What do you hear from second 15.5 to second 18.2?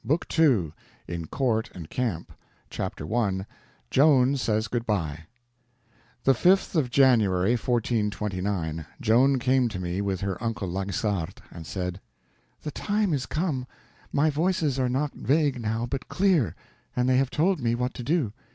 now, but clear, and they have told me what to